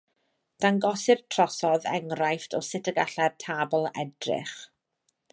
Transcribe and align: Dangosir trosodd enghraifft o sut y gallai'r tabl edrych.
Dangosir 0.63 1.19
trosodd 1.33 1.85
enghraifft 1.91 2.57
o 2.59 2.61
sut 2.69 2.89
y 2.91 2.93
gallai'r 3.01 3.35
tabl 3.45 3.85
edrych. 4.05 4.57